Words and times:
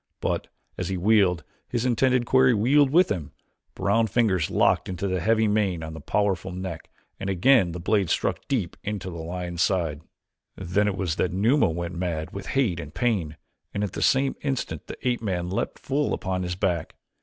But 0.19 0.47
as 0.79 0.89
he 0.89 0.97
wheeled, 0.97 1.43
his 1.69 1.85
intended 1.85 2.25
quarry 2.25 2.55
wheeled 2.55 2.89
with 2.89 3.11
him, 3.11 3.33
brown 3.75 4.07
fingers 4.07 4.49
locked 4.49 4.89
in 4.89 4.95
the 4.95 5.19
heavy 5.19 5.47
mane 5.47 5.83
on 5.83 5.93
the 5.93 6.01
powerful 6.01 6.51
neck 6.51 6.89
and 7.19 7.29
again 7.29 7.71
the 7.71 7.79
blade 7.79 8.09
struck 8.09 8.39
deep 8.47 8.75
into 8.83 9.11
the 9.11 9.17
lion's 9.19 9.61
side. 9.61 10.01
Then 10.55 10.87
it 10.87 10.97
was 10.97 11.17
that 11.17 11.31
Numa 11.31 11.69
went 11.69 11.93
mad 11.93 12.31
with 12.31 12.47
hate 12.57 12.79
and 12.79 12.91
pain 12.95 13.37
and 13.75 13.83
at 13.83 13.91
the 13.91 14.01
same 14.01 14.35
instant 14.41 14.87
the 14.87 14.97
ape 15.07 15.21
man 15.21 15.51
leaped 15.51 15.77
full 15.77 16.15
upon 16.15 16.41
his 16.41 16.55
back. 16.55 16.95